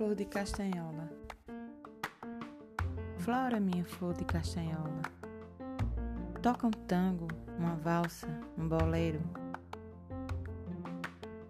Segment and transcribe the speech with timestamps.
[0.00, 1.10] Flor de castanhola.
[3.18, 5.02] Flora, minha flor de castanhola.
[6.40, 7.28] Toca um tango,
[7.58, 8.26] uma valsa,
[8.56, 9.20] um bolero.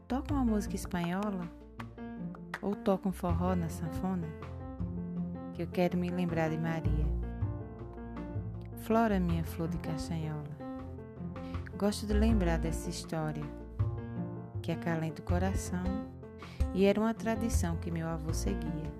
[0.08, 1.48] Toca uma música espanhola?
[2.60, 4.26] Ou toca um forró na sanfona?
[5.54, 7.06] Que eu quero me lembrar de Maria.
[8.78, 10.42] Flora, minha flor de castanhola.
[11.78, 13.44] Gosto de lembrar dessa história
[14.60, 15.84] que acalenta o coração
[16.74, 18.90] e era uma tradição que meu avô seguia.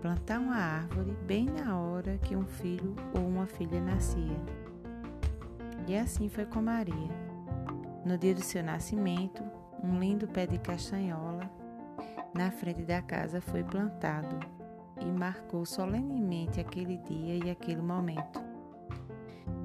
[0.00, 4.40] Plantar uma árvore bem na hora que um filho ou uma filha nascia.
[5.86, 7.10] E assim foi com Maria.
[8.04, 9.42] No dia do seu nascimento,
[9.82, 11.50] um lindo pé de castanhola
[12.34, 14.40] na frente da casa foi plantado
[15.00, 18.40] e marcou solenemente aquele dia e aquele momento.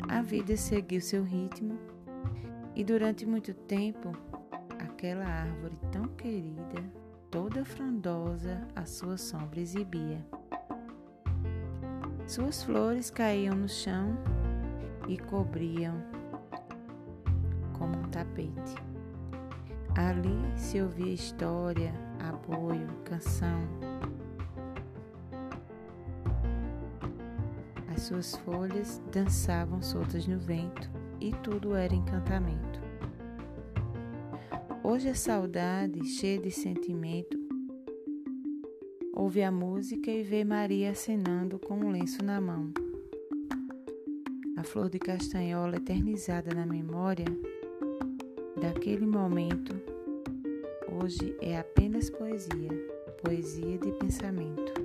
[0.09, 1.77] A vida seguiu seu ritmo
[2.75, 4.11] e durante muito tempo
[4.79, 6.83] aquela árvore tão querida,
[7.29, 10.25] toda frondosa, a sua sombra exibia.
[12.27, 14.17] Suas flores caíam no chão
[15.07, 15.95] e cobriam
[17.77, 18.75] como um tapete.
[19.95, 23.61] Ali se ouvia história, aboio, canção.
[27.93, 30.89] As suas folhas dançavam soltas no vento
[31.19, 32.86] e tudo era encantamento.
[34.89, 37.37] Hoje a saudade, cheia de sentimento,
[39.13, 42.71] ouve a música e vê Maria acenando com um lenço na mão.
[44.55, 47.25] A flor de castanhola eternizada na memória
[48.61, 49.75] daquele momento,
[50.89, 52.71] hoje é apenas poesia,
[53.21, 54.76] poesia de pensamento.